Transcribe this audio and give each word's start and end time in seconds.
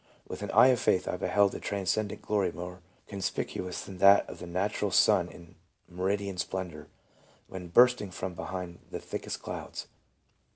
With 0.27 0.41
an 0.41 0.49
eye 0.49 0.69
of 0.69 0.79
faith 0.79 1.07
I 1.07 1.15
beheld 1.15 1.51
the 1.51 1.59
transcendent 1.59 2.23
glory 2.23 2.51
more 2.51 2.81
conspicuous 3.05 3.81
than 3.83 3.99
that 3.99 4.27
of 4.27 4.39
the 4.39 4.47
natural 4.47 4.89
sun 4.89 5.27
in 5.27 5.53
meridian 5.87 6.39
splendor, 6.39 6.87
when 7.47 7.67
bursting 7.67 8.09
from 8.09 8.33
behind 8.33 8.79
the 8.89 8.97
thickest 8.99 9.43
clouds. 9.43 9.85